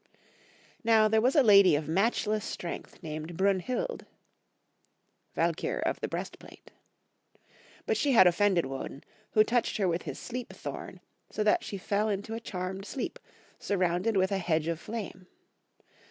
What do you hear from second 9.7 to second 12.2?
her with his sleep thorn, so that she fell